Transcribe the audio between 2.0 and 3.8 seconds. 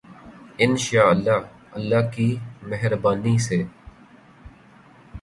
کی مہربانی سے۔